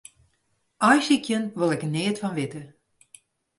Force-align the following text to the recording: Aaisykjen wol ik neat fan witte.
Aaisykjen 0.89 1.43
wol 1.59 1.71
ik 1.75 1.83
neat 1.93 2.17
fan 2.21 2.35
witte. 2.39 2.61